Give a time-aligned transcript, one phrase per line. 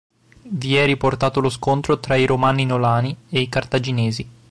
[0.41, 4.29] Vi è riportato lo scontro tra i Romani-Nolani e i Cartaginesi.